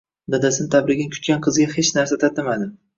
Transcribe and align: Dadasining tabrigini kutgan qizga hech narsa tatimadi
Dadasining 0.35 0.69
tabrigini 0.77 1.13
kutgan 1.17 1.45
qizga 1.49 1.71
hech 1.77 1.95
narsa 2.03 2.23
tatimadi 2.29 2.73